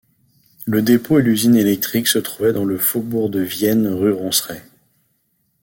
Le 0.65 0.81
dépôt 0.81 1.19
et 1.19 1.21
l'usine 1.21 1.55
électrique 1.55 2.07
se 2.07 2.17
trouvait 2.17 2.53
dans 2.53 2.65
le 2.65 2.79
faubourg 2.79 3.29
de 3.29 3.39
Vienne 3.41 3.85
rue 3.85 4.11
Roncerais. 4.13 4.63